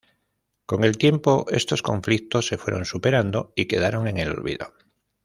[0.65, 4.73] Con el tiempo estos conflictos se fueron superando y quedaron en el olvido.